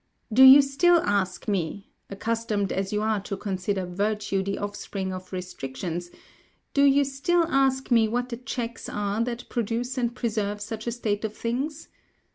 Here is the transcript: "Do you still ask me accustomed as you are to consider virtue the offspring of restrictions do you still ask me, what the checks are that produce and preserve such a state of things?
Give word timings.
"Do 0.33 0.43
you 0.43 0.63
still 0.63 0.97
ask 1.01 1.47
me 1.47 1.91
accustomed 2.09 2.71
as 2.71 2.91
you 2.91 3.03
are 3.03 3.19
to 3.19 3.37
consider 3.37 3.85
virtue 3.85 4.41
the 4.41 4.57
offspring 4.57 5.13
of 5.13 5.31
restrictions 5.31 6.09
do 6.73 6.83
you 6.85 7.03
still 7.03 7.45
ask 7.47 7.91
me, 7.91 8.07
what 8.07 8.29
the 8.29 8.37
checks 8.37 8.89
are 8.89 9.23
that 9.23 9.47
produce 9.47 9.99
and 9.99 10.15
preserve 10.15 10.59
such 10.59 10.87
a 10.87 10.91
state 10.91 11.23
of 11.23 11.37
things? 11.37 11.87